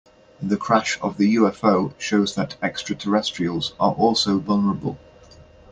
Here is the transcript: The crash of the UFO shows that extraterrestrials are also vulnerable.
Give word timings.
The 0.41 0.57
crash 0.57 0.99
of 1.01 1.17
the 1.17 1.35
UFO 1.35 1.93
shows 1.99 2.33
that 2.33 2.57
extraterrestrials 2.59 3.75
are 3.79 3.93
also 3.93 4.39
vulnerable. 4.39 4.97